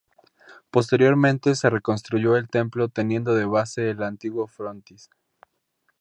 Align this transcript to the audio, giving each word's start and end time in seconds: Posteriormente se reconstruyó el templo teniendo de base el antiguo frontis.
Posteriormente 0.71 1.53
se 1.53 1.69
reconstruyó 1.69 2.35
el 2.35 2.47
templo 2.49 2.89
teniendo 2.89 3.35
de 3.35 3.45
base 3.45 3.91
el 3.91 4.01
antiguo 4.01 4.47
frontis. 4.47 5.11